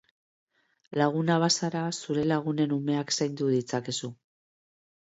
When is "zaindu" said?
3.21-3.53